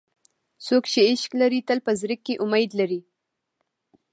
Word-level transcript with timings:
څوک 0.65 0.83
چې 0.91 0.99
عشق 1.09 1.31
لري، 1.41 1.59
تل 1.67 1.79
په 1.85 1.91
زړه 2.01 2.15
کې 2.25 2.33
امید 2.43 2.71
لري. 2.79 3.01